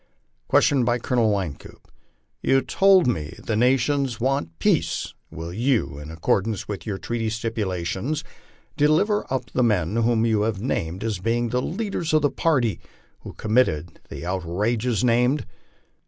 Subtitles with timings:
[0.47, 1.87] Question by Colonel Wynkoop:
[2.41, 8.23] You told me your nation wants peace; will you, in accordance with your treaty stipulations,
[8.75, 12.79] deliver up the men whom you have named as being the leaders of the party
[13.19, 15.45] who committed the outrages named?"